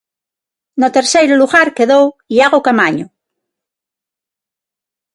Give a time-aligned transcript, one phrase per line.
[0.81, 2.05] No terceiro lugar quedou
[2.35, 3.05] Iago Caamaño.